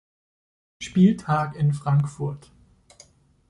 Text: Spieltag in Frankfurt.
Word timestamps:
Spieltag 0.81 1.53
in 1.55 1.73
Frankfurt. 1.73 2.51